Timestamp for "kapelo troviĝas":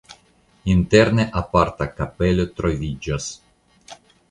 1.99-3.31